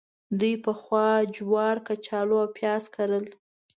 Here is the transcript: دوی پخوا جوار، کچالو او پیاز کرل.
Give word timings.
دوی 0.39 0.55
پخوا 0.65 1.07
جوار، 1.35 1.75
کچالو 1.87 2.35
او 2.43 2.49
پیاز 2.57 2.83
کرل. 2.93 3.25